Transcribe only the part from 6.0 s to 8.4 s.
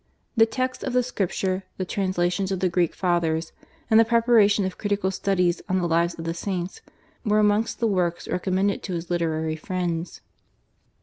of the Saints were amongst the works